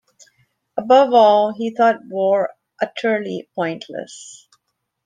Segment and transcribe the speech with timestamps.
[0.77, 2.49] Above all, he thought war
[2.81, 4.47] utterly pointless.